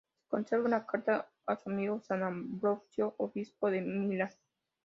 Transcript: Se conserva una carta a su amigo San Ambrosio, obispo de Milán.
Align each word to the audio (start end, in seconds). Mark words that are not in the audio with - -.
Se 0.23 0.29
conserva 0.29 0.65
una 0.65 0.83
carta 0.87 1.29
a 1.45 1.55
su 1.55 1.69
amigo 1.69 2.01
San 2.01 2.23
Ambrosio, 2.23 3.13
obispo 3.19 3.69
de 3.69 3.81
Milán. 3.81 4.31